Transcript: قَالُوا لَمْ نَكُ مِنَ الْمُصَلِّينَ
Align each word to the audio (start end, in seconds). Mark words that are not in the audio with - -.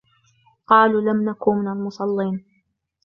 قَالُوا 0.67 1.01
لَمْ 1.01 1.29
نَكُ 1.29 1.47
مِنَ 1.49 1.67
الْمُصَلِّينَ 1.67 2.45